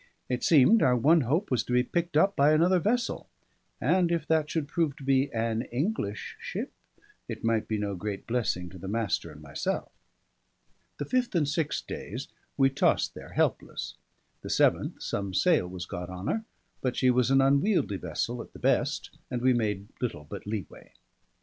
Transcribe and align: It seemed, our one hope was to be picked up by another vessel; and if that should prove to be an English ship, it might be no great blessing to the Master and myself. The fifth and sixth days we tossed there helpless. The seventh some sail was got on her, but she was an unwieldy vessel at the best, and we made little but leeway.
It 0.29 0.43
seemed, 0.43 0.81
our 0.81 0.95
one 0.95 1.21
hope 1.21 1.51
was 1.51 1.63
to 1.65 1.73
be 1.73 1.83
picked 1.83 2.17
up 2.17 2.35
by 2.35 2.53
another 2.53 2.79
vessel; 2.79 3.29
and 3.79 4.11
if 4.11 4.25
that 4.25 4.49
should 4.49 4.67
prove 4.67 4.95
to 4.95 5.03
be 5.03 5.31
an 5.31 5.61
English 5.71 6.37
ship, 6.41 6.71
it 7.27 7.43
might 7.43 7.67
be 7.67 7.77
no 7.77 7.95
great 7.95 8.25
blessing 8.25 8.67
to 8.71 8.79
the 8.79 8.87
Master 8.87 9.31
and 9.31 9.43
myself. 9.43 9.91
The 10.97 11.05
fifth 11.05 11.35
and 11.35 11.47
sixth 11.47 11.85
days 11.85 12.29
we 12.57 12.71
tossed 12.71 13.13
there 13.13 13.33
helpless. 13.33 13.93
The 14.41 14.49
seventh 14.49 15.03
some 15.03 15.35
sail 15.35 15.67
was 15.67 15.85
got 15.85 16.09
on 16.09 16.25
her, 16.25 16.45
but 16.81 16.95
she 16.95 17.11
was 17.11 17.29
an 17.29 17.39
unwieldy 17.39 17.97
vessel 17.97 18.41
at 18.41 18.53
the 18.53 18.57
best, 18.57 19.15
and 19.29 19.39
we 19.43 19.53
made 19.53 19.89
little 20.01 20.23
but 20.27 20.47
leeway. 20.47 20.93